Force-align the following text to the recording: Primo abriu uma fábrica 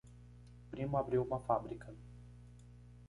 Primo 0.71 0.97
abriu 0.97 1.21
uma 1.21 1.39
fábrica 1.41 1.93